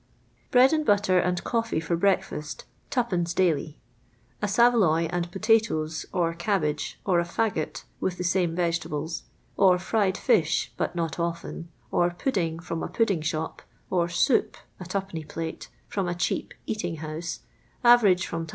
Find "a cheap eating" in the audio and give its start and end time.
16.07-16.95